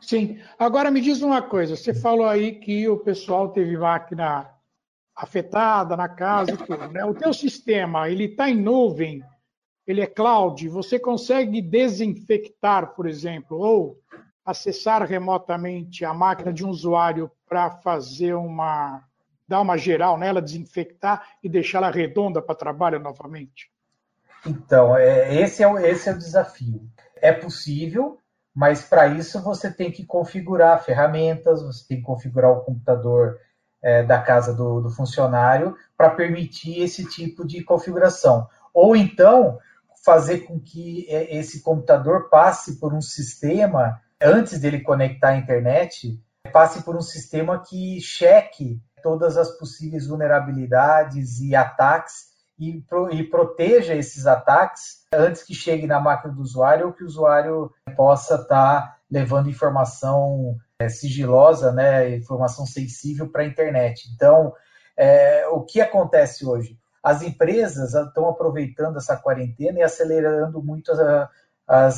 Sim. 0.00 0.40
Agora 0.58 0.90
me 0.90 1.02
diz 1.02 1.20
uma 1.20 1.42
coisa. 1.42 1.76
Você 1.76 1.92
falou 1.92 2.26
aí 2.26 2.52
que 2.52 2.88
o 2.88 2.96
pessoal 2.96 3.50
teve 3.50 3.76
máquina 3.76 4.48
afetada 5.18 5.96
na 5.96 6.08
casa 6.08 6.52
e 6.52 6.56
tudo, 6.56 6.88
né? 6.88 7.04
O 7.04 7.12
teu 7.12 7.32
sistema 7.32 8.08
ele 8.08 8.24
está 8.24 8.48
em 8.48 8.54
nuvem 8.54 9.22
ele 9.88 10.02
é 10.02 10.06
cloud, 10.06 10.68
você 10.68 10.98
consegue 10.98 11.62
desinfectar, 11.62 12.94
por 12.94 13.08
exemplo, 13.08 13.58
ou 13.58 13.98
acessar 14.44 15.02
remotamente 15.02 16.04
a 16.04 16.12
máquina 16.12 16.52
de 16.52 16.62
um 16.62 16.68
usuário 16.68 17.30
para 17.48 17.70
fazer 17.70 18.34
uma 18.34 19.02
dar 19.48 19.62
uma 19.62 19.78
geral 19.78 20.18
nela, 20.18 20.42
desinfectar 20.42 21.26
e 21.42 21.48
deixá-la 21.48 21.90
redonda 21.90 22.42
para 22.42 22.54
trabalho 22.54 22.98
novamente? 22.98 23.70
Então, 24.46 24.94
é, 24.94 25.40
esse, 25.40 25.62
é 25.62 25.66
o, 25.66 25.78
esse 25.78 26.06
é 26.06 26.12
o 26.12 26.18
desafio. 26.18 26.86
É 27.16 27.32
possível, 27.32 28.18
mas 28.54 28.82
para 28.82 29.08
isso 29.08 29.42
você 29.42 29.72
tem 29.72 29.90
que 29.90 30.04
configurar 30.04 30.84
ferramentas, 30.84 31.62
você 31.62 31.88
tem 31.88 31.96
que 31.96 32.02
configurar 32.02 32.50
o 32.50 32.60
computador 32.60 33.40
é, 33.82 34.02
da 34.02 34.20
casa 34.20 34.52
do, 34.52 34.80
do 34.80 34.90
funcionário 34.90 35.76
para 35.96 36.10
permitir 36.10 36.82
esse 36.82 37.04
tipo 37.04 37.46
de 37.46 37.62
configuração. 37.62 38.48
Ou 38.72 38.96
então 38.96 39.58
fazer 40.04 40.40
com 40.40 40.58
que 40.58 41.06
é, 41.08 41.36
esse 41.36 41.62
computador 41.62 42.28
passe 42.28 42.78
por 42.78 42.94
um 42.94 43.00
sistema, 43.00 44.00
antes 44.20 44.58
dele 44.58 44.80
conectar 44.80 45.30
à 45.30 45.36
internet, 45.36 46.20
passe 46.52 46.82
por 46.82 46.96
um 46.96 47.00
sistema 47.00 47.62
que 47.62 48.00
cheque 48.00 48.80
todas 49.02 49.36
as 49.36 49.50
possíveis 49.58 50.06
vulnerabilidades 50.06 51.40
e 51.40 51.54
ataques 51.54 52.28
e, 52.58 52.82
e, 53.12 53.22
proteja 53.24 53.94
esses 53.94 54.26
ataques 54.26 55.06
antes 55.12 55.44
que 55.44 55.54
chegue 55.54 55.86
na 55.86 56.00
máquina 56.00 56.34
do 56.34 56.42
usuário 56.42 56.86
ou 56.86 56.92
que 56.92 57.04
o 57.04 57.06
usuário 57.06 57.70
possa 57.96 58.34
estar 58.34 58.46
tá 58.82 58.96
levando 59.08 59.48
informação 59.48 60.56
sigilosa, 60.88 61.72
né, 61.72 62.14
informação 62.14 62.64
sensível 62.64 63.28
para 63.28 63.42
a 63.42 63.46
internet. 63.46 64.08
Então, 64.14 64.52
é, 64.96 65.44
o 65.48 65.62
que 65.62 65.80
acontece 65.80 66.46
hoje? 66.46 66.78
As 67.02 67.20
empresas 67.20 67.94
estão 67.94 68.28
aproveitando 68.28 68.96
essa 68.96 69.16
quarentena 69.16 69.80
e 69.80 69.82
acelerando 69.82 70.62
muito 70.62 70.92
a, 70.92 71.28
a, 71.66 71.88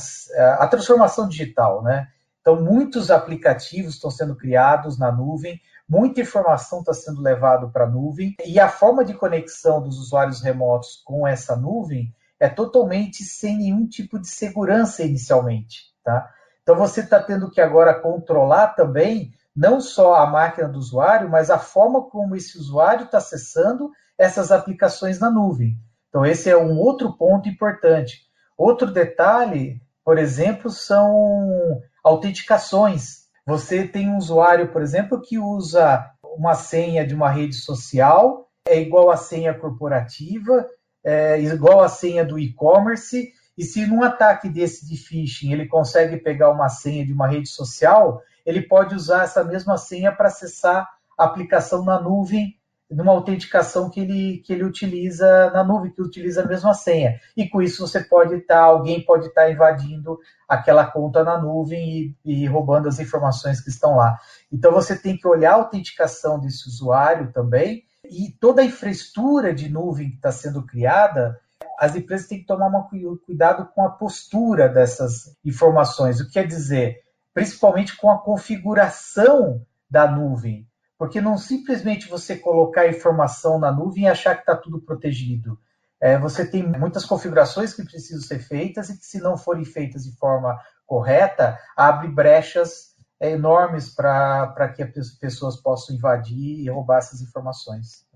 a 0.60 0.66
transformação 0.66 1.28
digital, 1.28 1.82
né? 1.82 2.08
Então, 2.40 2.62
muitos 2.62 3.10
aplicativos 3.10 3.94
estão 3.94 4.10
sendo 4.10 4.34
criados 4.34 4.98
na 4.98 5.12
nuvem, 5.12 5.60
muita 5.86 6.22
informação 6.22 6.78
está 6.80 6.94
sendo 6.94 7.20
levada 7.20 7.68
para 7.68 7.84
a 7.84 7.90
nuvem, 7.90 8.34
e 8.46 8.58
a 8.58 8.68
forma 8.68 9.04
de 9.04 9.12
conexão 9.12 9.82
dos 9.82 9.98
usuários 9.98 10.40
remotos 10.40 11.02
com 11.04 11.28
essa 11.28 11.54
nuvem 11.54 12.14
é 12.38 12.48
totalmente 12.48 13.22
sem 13.24 13.58
nenhum 13.58 13.86
tipo 13.86 14.18
de 14.18 14.26
segurança 14.26 15.02
inicialmente. 15.02 15.90
Tá? 16.02 16.32
Então, 16.62 16.76
você 16.76 17.00
está 17.00 17.20
tendo 17.20 17.50
que 17.50 17.60
agora 17.60 17.98
controlar 17.98 18.68
também 18.68 19.32
não 19.54 19.80
só 19.80 20.14
a 20.14 20.26
máquina 20.26 20.68
do 20.68 20.78
usuário, 20.78 21.28
mas 21.28 21.50
a 21.50 21.58
forma 21.58 22.08
como 22.08 22.36
esse 22.36 22.58
usuário 22.58 23.04
está 23.04 23.18
acessando 23.18 23.90
essas 24.16 24.52
aplicações 24.52 25.18
na 25.18 25.30
nuvem. 25.30 25.76
Então, 26.08 26.24
esse 26.24 26.50
é 26.50 26.56
um 26.56 26.78
outro 26.78 27.16
ponto 27.16 27.48
importante. 27.48 28.20
Outro 28.56 28.90
detalhe, 28.90 29.80
por 30.04 30.18
exemplo, 30.18 30.70
são 30.70 31.80
autenticações. 32.04 33.20
Você 33.46 33.86
tem 33.86 34.08
um 34.08 34.18
usuário, 34.18 34.68
por 34.68 34.82
exemplo, 34.82 35.20
que 35.20 35.38
usa 35.38 36.04
uma 36.22 36.54
senha 36.54 37.06
de 37.06 37.14
uma 37.14 37.30
rede 37.30 37.54
social, 37.54 38.48
é 38.66 38.78
igual 38.78 39.10
à 39.10 39.16
senha 39.16 39.54
corporativa, 39.54 40.66
é 41.04 41.40
igual 41.40 41.82
à 41.82 41.88
senha 41.88 42.24
do 42.24 42.38
e-commerce, 42.38 43.32
e 43.60 43.62
se 43.62 43.84
num 43.84 44.02
ataque 44.02 44.48
desse 44.48 44.88
de 44.88 44.96
phishing 44.96 45.52
ele 45.52 45.66
consegue 45.66 46.16
pegar 46.16 46.48
uma 46.50 46.70
senha 46.70 47.04
de 47.04 47.12
uma 47.12 47.28
rede 47.28 47.46
social, 47.46 48.22
ele 48.46 48.62
pode 48.62 48.94
usar 48.94 49.24
essa 49.24 49.44
mesma 49.44 49.76
senha 49.76 50.10
para 50.10 50.28
acessar 50.28 50.88
a 51.18 51.24
aplicação 51.24 51.84
na 51.84 52.00
nuvem 52.00 52.58
numa 52.90 53.12
autenticação 53.12 53.90
que 53.90 54.00
ele, 54.00 54.38
que 54.38 54.54
ele 54.54 54.64
utiliza 54.64 55.50
na 55.50 55.62
nuvem, 55.62 55.92
que 55.92 56.00
utiliza 56.00 56.42
a 56.42 56.46
mesma 56.46 56.72
senha. 56.72 57.20
E 57.36 57.46
com 57.46 57.60
isso 57.60 57.86
você 57.86 58.00
pode 58.00 58.34
estar, 58.36 58.54
tá, 58.54 58.62
alguém 58.62 59.04
pode 59.04 59.26
estar 59.26 59.42
tá 59.42 59.52
invadindo 59.52 60.18
aquela 60.48 60.86
conta 60.86 61.22
na 61.22 61.38
nuvem 61.38 62.16
e, 62.24 62.42
e, 62.44 62.46
roubando 62.46 62.88
as 62.88 62.98
informações 62.98 63.60
que 63.60 63.68
estão 63.68 63.94
lá. 63.94 64.18
Então 64.50 64.72
você 64.72 64.98
tem 64.98 65.18
que 65.18 65.28
olhar 65.28 65.52
a 65.52 65.56
autenticação 65.56 66.40
desse 66.40 66.66
usuário 66.66 67.30
também 67.30 67.84
e 68.04 68.34
toda 68.40 68.62
a 68.62 68.64
infraestrutura 68.64 69.54
de 69.54 69.68
nuvem 69.68 70.08
que 70.08 70.16
está 70.16 70.32
sendo 70.32 70.64
criada. 70.64 71.38
As 71.78 71.96
empresas 71.96 72.26
têm 72.26 72.40
que 72.40 72.46
tomar 72.46 72.68
uma, 72.68 72.88
cuidado 73.24 73.70
com 73.74 73.84
a 73.84 73.90
postura 73.90 74.68
dessas 74.68 75.36
informações. 75.44 76.20
O 76.20 76.26
que 76.26 76.32
quer 76.32 76.46
dizer? 76.46 77.00
Principalmente 77.32 77.96
com 77.96 78.10
a 78.10 78.18
configuração 78.18 79.64
da 79.88 80.10
nuvem 80.10 80.68
porque 81.00 81.18
não 81.18 81.38
simplesmente 81.38 82.10
você 82.10 82.36
colocar 82.36 82.86
informação 82.86 83.58
na 83.58 83.72
nuvem 83.72 84.04
e 84.04 84.06
achar 84.06 84.34
que 84.34 84.42
está 84.42 84.54
tudo 84.54 84.82
protegido. 84.82 85.58
É, 85.98 86.18
você 86.18 86.44
tem 86.44 86.62
muitas 86.62 87.06
configurações 87.06 87.72
que 87.72 87.82
precisam 87.82 88.20
ser 88.20 88.38
feitas 88.40 88.90
e 88.90 88.98
que, 88.98 89.06
se 89.06 89.18
não 89.18 89.34
forem 89.34 89.64
feitas 89.64 90.04
de 90.04 90.14
forma 90.18 90.60
correta, 90.84 91.58
abre 91.74 92.06
brechas 92.06 92.94
é, 93.18 93.30
enormes 93.30 93.88
para 93.88 94.68
que 94.76 94.82
as 94.82 95.08
pessoas 95.12 95.56
possam 95.56 95.96
invadir 95.96 96.60
e 96.60 96.68
roubar 96.68 96.98
essas 96.98 97.22
informações. 97.22 98.06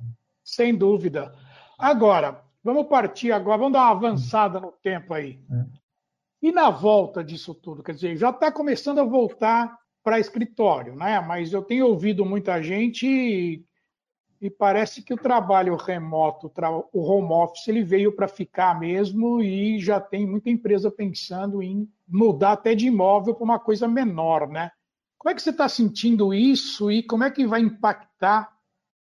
Sem 0.45 0.77
dúvida. 0.77 1.35
Agora, 1.79 2.44
vamos 2.65 2.89
partir 2.89 3.31
agora, 3.31 3.59
vamos 3.59 3.75
dar 3.75 3.83
uma 3.83 3.91
avançada 3.91 4.59
no 4.59 4.73
tempo 4.73 5.13
aí. 5.13 5.39
Hum. 5.51 5.67
E 6.43 6.51
na 6.51 6.71
volta 6.71 7.23
disso 7.23 7.55
tudo, 7.55 7.83
quer 7.83 7.93
dizer, 7.93 8.17
já 8.17 8.31
está 8.31 8.51
começando 8.51 8.99
a 8.99 9.05
voltar 9.05 9.79
para 10.03 10.19
escritório, 10.19 10.95
né? 10.95 11.21
Mas 11.21 11.53
eu 11.53 11.63
tenho 11.63 11.87
ouvido 11.87 12.25
muita 12.25 12.63
gente 12.63 13.07
e, 13.07 13.65
e 14.41 14.51
parece 14.51 15.03
que 15.03 15.15
o 15.15 15.17
trabalho 15.17 15.75
remoto, 15.77 16.53
o 16.93 17.01
home 17.01 17.33
office, 17.33 17.69
ele 17.69 17.83
veio 17.83 18.15
para 18.15 18.29
ficar 18.29 18.79
mesmo 18.79 19.41
e 19.41 19.79
já 19.79 19.99
tem 19.99 20.27
muita 20.27 20.51
empresa 20.51 20.91
pensando 20.91 21.63
em 21.63 21.89
mudar 22.07 22.53
até 22.53 22.75
de 22.75 22.89
imóvel 22.89 23.35
para 23.35 23.45
uma 23.45 23.59
coisa 23.59 23.89
menor, 23.89 24.49
né? 24.49 24.71
Como 25.17 25.31
é 25.31 25.35
que 25.35 25.41
você 25.41 25.49
está 25.49 25.67
sentindo 25.67 26.35
isso 26.35 26.91
e 26.91 27.03
como 27.03 27.25
é 27.25 27.31
que 27.31 27.47
vai 27.47 27.63
impactar 27.63 28.53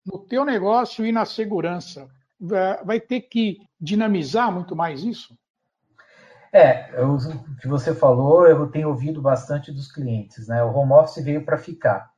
no 0.06 0.18
teu 0.18 0.46
negócio 0.46 1.04
e 1.04 1.12
na 1.12 1.26
segurança? 1.26 2.08
Vai 2.40 3.00
ter 3.00 3.22
que 3.22 3.58
dinamizar 3.80 4.52
muito 4.52 4.74
mais 4.74 5.02
isso? 5.02 5.36
É, 6.54 6.88
eu, 6.92 7.14
o 7.16 7.56
que 7.56 7.66
você 7.66 7.92
falou, 7.92 8.46
eu 8.46 8.68
tenho 8.68 8.88
ouvido 8.88 9.20
bastante 9.20 9.72
dos 9.72 9.90
clientes, 9.90 10.46
né? 10.46 10.62
O 10.62 10.72
home 10.72 10.92
office 10.92 11.24
veio 11.24 11.44
para 11.44 11.58
ficar. 11.58 12.08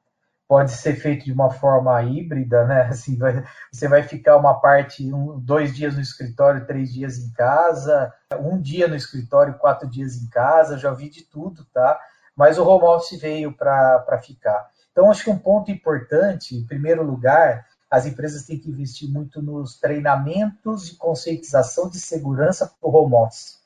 Pode 0.46 0.72
ser 0.72 0.94
feito 0.94 1.24
de 1.24 1.32
uma 1.32 1.50
forma 1.50 2.02
híbrida, 2.02 2.66
né? 2.66 2.82
Assim, 2.92 3.16
vai, 3.16 3.42
você 3.72 3.88
vai 3.88 4.02
ficar 4.02 4.36
uma 4.36 4.60
parte, 4.60 5.10
um, 5.10 5.40
dois 5.40 5.74
dias 5.74 5.94
no 5.94 6.02
escritório, 6.02 6.66
três 6.66 6.92
dias 6.92 7.16
em 7.16 7.32
casa, 7.32 8.12
um 8.38 8.60
dia 8.60 8.86
no 8.86 8.94
escritório, 8.94 9.58
quatro 9.58 9.88
dias 9.88 10.16
em 10.16 10.28
casa, 10.28 10.76
já 10.76 10.92
vi 10.92 11.08
de 11.08 11.24
tudo, 11.24 11.64
tá? 11.72 11.98
Mas 12.36 12.58
o 12.58 12.68
home 12.68 12.84
office 12.84 13.18
veio 13.18 13.54
para 13.54 14.20
ficar. 14.22 14.68
Então, 14.92 15.10
acho 15.10 15.24
que 15.24 15.30
um 15.30 15.38
ponto 15.38 15.70
importante, 15.70 16.54
em 16.54 16.66
primeiro 16.66 17.02
lugar, 17.02 17.64
as 17.96 18.06
empresas 18.06 18.44
têm 18.44 18.58
que 18.58 18.70
investir 18.70 19.10
muito 19.10 19.40
nos 19.40 19.78
treinamentos 19.78 20.86
de 20.86 20.96
conscientização 20.96 21.88
de 21.88 21.98
segurança 21.98 22.66
para 22.66 22.88
o 22.88 22.94
home 22.94 23.14
office. 23.14 23.58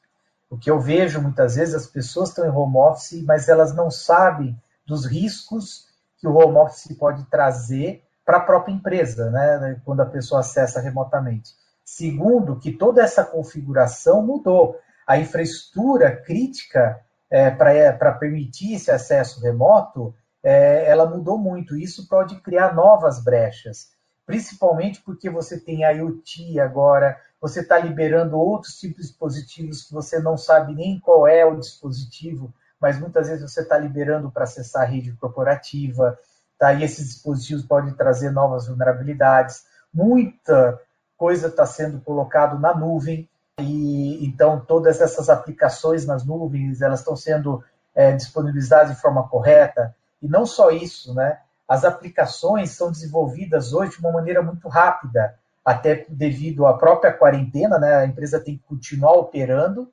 O 0.48 0.56
que 0.56 0.70
eu 0.70 0.80
vejo 0.80 1.20
muitas 1.20 1.56
vezes, 1.56 1.74
as 1.74 1.86
pessoas 1.86 2.28
estão 2.28 2.46
em 2.46 2.50
home 2.50 2.76
office, 2.76 3.22
mas 3.24 3.48
elas 3.48 3.74
não 3.74 3.90
sabem 3.90 4.56
dos 4.86 5.04
riscos 5.04 5.86
que 6.18 6.28
o 6.28 6.36
home 6.36 6.58
office 6.58 6.96
pode 6.96 7.24
trazer 7.24 8.04
para 8.24 8.38
a 8.38 8.42
própria 8.42 8.72
empresa, 8.72 9.30
né, 9.30 9.80
quando 9.84 10.00
a 10.00 10.06
pessoa 10.06 10.40
acessa 10.40 10.80
remotamente. 10.80 11.50
Segundo, 11.84 12.58
que 12.58 12.70
toda 12.70 13.02
essa 13.02 13.24
configuração 13.24 14.24
mudou. 14.24 14.78
A 15.06 15.18
infraestrutura 15.18 16.14
crítica 16.14 17.00
é, 17.28 17.50
para 17.50 18.12
permitir 18.12 18.74
esse 18.74 18.90
acesso 18.90 19.40
remoto, 19.40 20.14
é, 20.42 20.88
ela 20.88 21.06
mudou 21.06 21.38
muito. 21.38 21.76
Isso 21.76 22.08
pode 22.08 22.40
criar 22.40 22.74
novas 22.74 23.22
brechas, 23.22 23.88
principalmente 24.30 25.02
porque 25.02 25.28
você 25.28 25.58
tem 25.58 25.82
IoT 25.82 26.60
agora, 26.60 27.20
você 27.40 27.62
está 27.62 27.76
liberando 27.76 28.38
outros 28.38 28.78
tipos 28.78 28.98
de 28.98 29.08
dispositivos 29.08 29.82
que 29.82 29.92
você 29.92 30.20
não 30.20 30.36
sabe 30.36 30.72
nem 30.72 31.00
qual 31.00 31.26
é 31.26 31.44
o 31.44 31.58
dispositivo, 31.58 32.54
mas 32.80 33.00
muitas 33.00 33.26
vezes 33.26 33.42
você 33.42 33.62
está 33.62 33.76
liberando 33.76 34.30
para 34.30 34.44
acessar 34.44 34.82
a 34.82 34.86
rede 34.86 35.10
corporativa, 35.14 36.16
tá? 36.56 36.72
e 36.72 36.84
esses 36.84 37.08
dispositivos 37.08 37.64
podem 37.64 37.92
trazer 37.92 38.30
novas 38.30 38.68
vulnerabilidades. 38.68 39.64
Muita 39.92 40.80
coisa 41.16 41.48
está 41.48 41.66
sendo 41.66 42.00
colocado 42.00 42.56
na 42.56 42.72
nuvem, 42.72 43.28
e 43.58 44.24
então 44.24 44.60
todas 44.60 45.00
essas 45.00 45.28
aplicações 45.28 46.06
nas 46.06 46.24
nuvens 46.24 46.80
elas 46.80 47.00
estão 47.00 47.16
sendo 47.16 47.64
é, 47.92 48.12
disponibilizadas 48.12 48.94
de 48.94 49.02
forma 49.02 49.28
correta. 49.28 49.92
E 50.22 50.28
não 50.28 50.46
só 50.46 50.70
isso, 50.70 51.12
né? 51.14 51.40
As 51.70 51.84
aplicações 51.84 52.70
são 52.70 52.90
desenvolvidas 52.90 53.72
hoje 53.72 53.92
de 53.92 54.00
uma 54.00 54.10
maneira 54.10 54.42
muito 54.42 54.66
rápida 54.66 55.38
até 55.64 56.04
devido 56.08 56.66
à 56.66 56.76
própria 56.76 57.12
quarentena, 57.12 57.78
né? 57.78 57.94
A 57.94 58.04
empresa 58.04 58.40
tem 58.40 58.56
que 58.56 58.64
continuar 58.64 59.12
operando, 59.12 59.88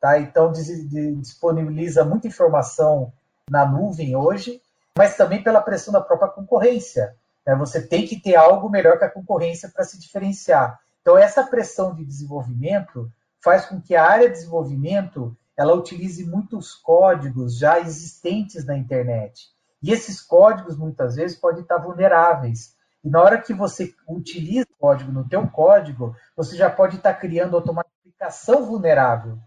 tá? 0.00 0.18
Então 0.18 0.50
disponibiliza 0.50 2.02
muita 2.02 2.28
informação 2.28 3.12
na 3.50 3.66
nuvem 3.66 4.16
hoje, 4.16 4.62
mas 4.96 5.18
também 5.18 5.42
pela 5.42 5.60
pressão 5.60 5.92
da 5.92 6.00
própria 6.00 6.30
concorrência. 6.30 7.14
Né? 7.46 7.54
Você 7.56 7.82
tem 7.82 8.06
que 8.06 8.18
ter 8.18 8.34
algo 8.34 8.70
melhor 8.70 8.98
que 8.98 9.04
a 9.04 9.10
concorrência 9.10 9.68
para 9.68 9.84
se 9.84 10.00
diferenciar. 10.00 10.80
Então 11.02 11.18
essa 11.18 11.44
pressão 11.44 11.94
de 11.94 12.06
desenvolvimento 12.06 13.12
faz 13.44 13.66
com 13.66 13.78
que 13.78 13.94
a 13.94 14.02
área 14.02 14.28
de 14.28 14.34
desenvolvimento 14.34 15.36
ela 15.54 15.74
utilize 15.74 16.24
muitos 16.24 16.72
códigos 16.72 17.58
já 17.58 17.78
existentes 17.78 18.64
na 18.64 18.78
internet. 18.78 19.57
E 19.82 19.92
esses 19.92 20.20
códigos 20.20 20.76
muitas 20.76 21.16
vezes 21.16 21.38
podem 21.38 21.62
estar 21.62 21.78
vulneráveis. 21.78 22.76
E 23.04 23.08
na 23.08 23.22
hora 23.22 23.40
que 23.40 23.54
você 23.54 23.94
utiliza 24.08 24.66
o 24.70 24.80
código 24.80 25.12
no 25.12 25.28
teu 25.28 25.46
código, 25.48 26.16
você 26.36 26.56
já 26.56 26.68
pode 26.68 26.96
estar 26.96 27.14
criando 27.14 27.56
automaticamente 27.56 27.98
aplicação 28.18 28.66
vulnerável. 28.66 29.38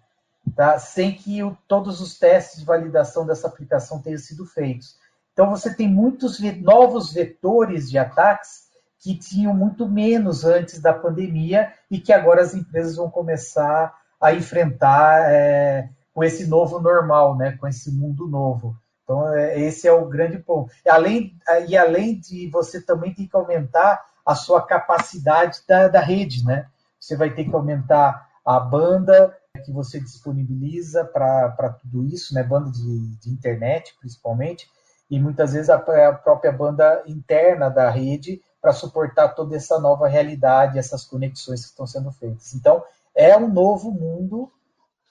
tá? 0.56 0.80
sem 0.80 1.14
que 1.14 1.44
o, 1.44 1.56
todos 1.68 2.00
os 2.00 2.18
testes 2.18 2.60
de 2.60 2.66
validação 2.66 3.26
dessa 3.26 3.48
aplicação 3.48 4.02
tenham 4.02 4.18
sido 4.18 4.46
feitos. 4.46 4.96
Então, 5.34 5.50
você 5.50 5.74
tem 5.74 5.90
muitos 5.90 6.40
novos 6.62 7.14
vetores 7.14 7.90
de 7.90 7.98
ataques 7.98 8.70
que 9.00 9.18
tinham 9.18 9.54
muito 9.54 9.88
menos 9.88 10.46
antes 10.46 10.80
da 10.80 10.94
pandemia 10.94 11.74
e 11.90 12.00
que 12.00 12.14
agora 12.14 12.42
as 12.42 12.54
empresas 12.54 12.96
vão 12.96 13.10
começar 13.10 13.94
a 14.20 14.34
enfrentar 14.34 15.32
é, 15.32 15.90
com 16.14 16.24
esse 16.24 16.46
novo 16.48 16.80
normal, 16.80 17.36
né, 17.36 17.58
com 17.58 17.68
esse 17.68 17.92
mundo 17.92 18.28
novo. 18.28 18.76
Então, 19.12 19.34
é, 19.34 19.60
esse 19.60 19.88
é 19.88 19.92
o 19.92 20.08
grande 20.08 20.40
ponto. 20.40 20.72
E 20.86 20.90
além, 20.90 21.36
e 21.68 21.76
além 21.76 22.18
de 22.18 22.48
você 22.50 22.82
também 22.82 23.14
tem 23.14 23.28
que 23.28 23.36
aumentar 23.36 24.06
a 24.26 24.36
sua 24.36 24.66
capacidade 24.66 25.60
da, 25.68 25.90
da 25.90 26.00
rede, 26.00 26.46
né? 26.46 26.68
Você 26.98 27.18
vai 27.18 27.30
ter 27.30 27.44
que 27.44 27.54
aumentar 27.54 28.30
a 28.46 28.58
banda 28.58 29.36
que 29.66 29.72
você 29.72 30.00
disponibiliza 30.00 31.04
para 31.04 31.78
tudo 31.82 32.06
isso, 32.06 32.34
né? 32.34 32.42
Banda 32.42 32.72
de, 32.72 33.16
de 33.18 33.30
internet, 33.30 33.94
principalmente, 34.00 34.70
e 35.10 35.20
muitas 35.20 35.52
vezes 35.52 35.70
a, 35.70 35.76
a 35.76 36.14
própria 36.14 36.52
banda 36.54 37.04
interna 37.06 37.70
da 37.70 37.90
rede 37.90 38.42
para 38.62 38.72
suportar 38.72 39.30
toda 39.30 39.58
essa 39.58 39.78
nova 39.78 40.08
realidade, 40.08 40.80
essas 40.80 41.04
conexões 41.04 41.64
que 41.64 41.72
estão 41.72 41.86
sendo 41.86 42.14
feitas. 42.14 42.54
Então, 42.54 42.82
é 43.14 43.36
um 43.36 43.52
novo 43.52 43.92
mundo 43.92 44.50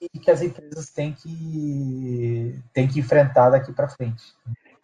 que 0.09 0.30
as 0.30 0.42
empresas 0.42 0.90
têm 0.90 1.12
que, 1.12 2.59
têm 2.73 2.88
que 2.88 3.00
enfrentar 3.00 3.50
daqui 3.50 3.73
para 3.73 3.88
frente. 3.88 4.23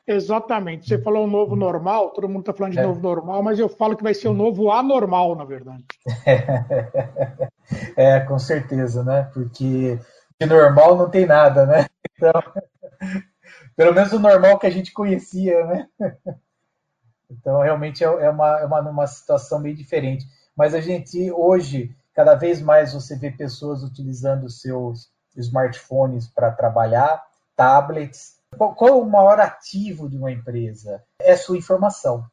Exatamente. 0.06 0.86
Você 0.86 0.98
falou 0.98 1.24
um 1.24 1.30
novo 1.30 1.56
normal, 1.56 2.10
todo 2.10 2.28
mundo 2.28 2.40
está 2.40 2.52
falando 2.52 2.74
de 2.74 2.78
é. 2.78 2.82
novo 2.82 3.00
normal, 3.00 3.42
mas 3.42 3.58
eu 3.58 3.68
falo 3.68 3.96
que 3.96 4.04
vai 4.04 4.14
ser 4.14 4.28
o 4.28 4.30
um 4.30 4.34
novo 4.34 4.70
anormal, 4.70 5.34
na 5.34 5.44
verdade. 5.44 5.84
É, 7.96 8.20
com 8.20 8.38
certeza, 8.38 9.02
né? 9.02 9.28
Porque 9.34 9.98
de 10.40 10.46
normal 10.46 10.96
não 10.96 11.10
tem 11.10 11.26
nada, 11.26 11.66
né? 11.66 11.86
Então, 12.14 12.32
pelo 13.76 13.92
menos 13.92 14.12
o 14.12 14.20
normal 14.20 14.56
que 14.56 14.68
a 14.68 14.70
gente 14.70 14.92
conhecia, 14.92 15.66
né? 15.66 15.88
Então, 17.28 17.60
realmente 17.60 18.04
é, 18.04 18.06
é 18.06 18.30
uma, 18.30 18.60
é 18.60 18.64
uma, 18.64 18.80
uma 18.82 19.06
situação 19.08 19.58
meio 19.58 19.74
diferente. 19.74 20.24
Mas 20.56 20.74
a 20.74 20.80
gente, 20.80 21.28
hoje, 21.32 21.92
cada 22.16 22.34
vez 22.34 22.62
mais 22.62 22.94
você 22.94 23.14
vê 23.14 23.30
pessoas 23.30 23.82
utilizando 23.82 24.48
seus 24.48 25.10
smartphones 25.36 26.26
para 26.26 26.50
trabalhar, 26.50 27.22
tablets. 27.54 28.36
Qual, 28.56 28.74
é 28.88 28.92
o 28.92 29.04
maior 29.04 29.38
ativo 29.38 30.08
de 30.08 30.16
uma 30.16 30.32
empresa? 30.32 31.04
É 31.20 31.36
sua 31.36 31.58
informação. 31.58 32.24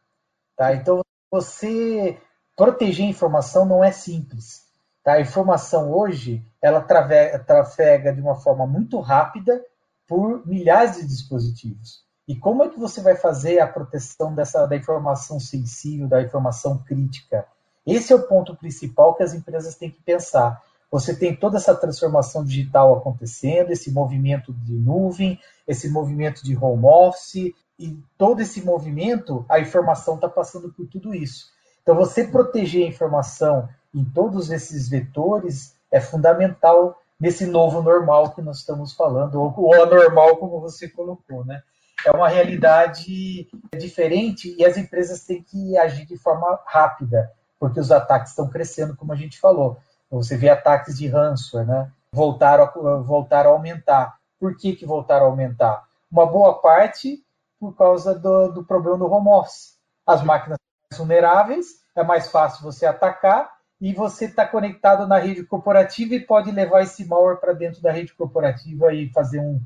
Tá? 0.56 0.74
Então, 0.74 1.02
você 1.30 2.18
proteger 2.56 3.06
a 3.06 3.10
informação 3.10 3.66
não 3.66 3.84
é 3.84 3.92
simples. 3.92 4.62
Tá? 5.04 5.13
A 5.13 5.22
informação 5.22 5.92
hoje, 5.92 6.42
ela 6.62 6.82
trafega 6.82 8.13
de 8.13 8.22
uma 8.22 8.36
forma 8.36 8.66
muito 8.66 9.02
rápida 9.02 9.62
por 10.08 10.48
milhares 10.48 10.96
de 10.96 11.06
dispositivos. 11.06 12.06
E 12.25 12.38
como 12.38 12.63
é 12.63 12.70
que 12.70 12.80
você 12.80 13.02
vai 13.02 13.18
fazer 13.18 13.60
a 13.60 13.68
proteção 13.68 14.34
dessa, 14.34 14.66
da 14.66 14.78
informação 14.78 15.42
sensível, 15.42 16.08
da 16.08 16.22
informação 16.22 16.78
crítica? 16.78 17.46
Esse 17.86 18.13
é 18.13 18.16
o 18.16 18.28
ponto 18.28 18.56
principal 18.56 19.13
que 19.13 19.24
as 19.24 19.34
empresas 19.34 19.75
têm 19.75 19.92
que 19.92 20.02
pensar. 20.02 20.62
Você 20.92 21.16
tem 21.16 21.36
toda 21.36 21.58
essa 21.58 21.75
transformação 21.75 22.46
digital 22.46 22.96
acontecendo, 22.96 23.72
esse 23.72 23.92
movimento 23.92 24.54
de 24.54 24.74
nuvem, 24.74 25.40
esse 25.68 25.90
movimento 25.90 26.44
de 26.44 26.56
home 26.56 26.86
office, 26.86 27.54
e 27.80 27.98
todo 28.18 28.42
esse 28.42 28.63
movimento, 28.63 29.46
a 29.50 29.60
informação 29.60 30.16
está 30.16 30.30
passando 30.30 30.72
por 30.72 30.88
tudo 30.88 31.13
isso. 31.13 31.48
Então, 31.82 31.96
você 31.96 32.25
proteger 32.25 32.86
a 32.86 32.90
informação 32.90 33.68
em 33.94 34.06
todos 34.06 34.50
esses 34.52 34.88
vetores 34.88 35.75
é 35.92 36.00
fundamental 36.00 36.98
nesse 37.20 37.46
novo 37.46 37.82
normal 37.82 38.34
que 38.34 38.42
nós 38.42 38.60
estamos 38.60 38.94
falando, 38.94 39.42
ou 39.42 39.54
o 39.58 39.74
anormal, 39.74 40.38
como 40.38 40.60
você 40.60 40.88
colocou, 40.88 41.46
né? 41.46 41.62
É 42.06 42.12
uma 42.12 42.28
realidade 42.28 43.48
diferente 43.80 44.56
e 44.58 44.66
as 44.66 44.78
empresas 44.78 45.24
têm 45.24 45.42
que 45.42 45.78
agir 45.78 46.06
de 46.06 46.18
forma 46.18 46.60
rápida, 46.66 47.31
porque 47.64 47.80
os 47.80 47.94
ataques 47.94 48.32
estão 48.32 48.50
crescendo, 48.50 48.94
como 48.94 49.14
a 49.14 49.16
gente 49.16 49.40
falou. 49.40 49.80
Você 50.12 50.36
vê 50.36 50.50
ataques 50.50 50.98
de 50.98 51.08
ransomware, 51.08 51.66
né? 51.66 51.92
Voltaram 52.12 52.66
a, 52.66 52.98
voltaram 52.98 53.52
a 53.52 53.54
aumentar. 53.54 54.18
Por 54.38 54.58
que, 54.58 54.76
que 54.76 54.86
voltaram 54.86 55.28
a 55.28 55.30
aumentar? 55.30 55.82
Uma 56.12 56.26
boa 56.26 56.60
parte 56.60 57.24
por 57.58 57.74
causa 57.74 58.20
do, 58.20 58.50
do 58.50 58.66
problema 58.66 58.98
do 58.98 59.10
home 59.10 59.30
office. 59.30 59.78
As 60.06 60.22
máquinas 60.22 60.58
são 60.92 61.06
vulneráveis, 61.06 61.68
é 61.96 62.04
mais 62.04 62.30
fácil 62.30 62.66
você 62.66 62.86
atacar 62.86 63.50
e 63.80 63.94
você 63.94 64.26
está 64.26 64.46
conectado 64.46 65.08
na 65.08 65.18
rede 65.18 65.46
corporativa 65.46 66.16
e 66.16 66.20
pode 66.20 66.52
levar 66.52 66.82
esse 66.82 67.06
malware 67.06 67.40
para 67.40 67.54
dentro 67.54 67.82
da 67.82 67.94
rede 67.94 68.14
corporativa 68.14 68.94
e 68.94 69.10
fazer 69.14 69.40
um 69.40 69.62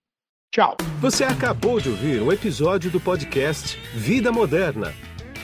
Tchau. 0.51 0.75
Você 0.99 1.23
acabou 1.23 1.79
de 1.79 1.89
ouvir 1.89 2.21
um 2.21 2.31
episódio 2.31 2.89
do 2.89 2.99
podcast 2.99 3.79
Vida 3.93 4.31
Moderna. 4.31 4.93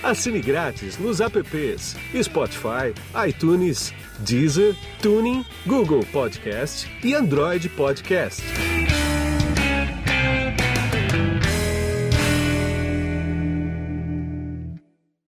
Assine 0.01 0.41
grátis 0.41 0.97
nos 0.97 1.21
apps 1.21 1.95
Spotify, 2.23 2.93
iTunes, 3.27 3.93
Deezer, 4.19 4.75
Tuning, 5.01 5.45
Google 5.67 6.03
Podcast 6.11 6.89
e 7.03 7.13
Android 7.13 7.69
Podcast. 7.69 8.41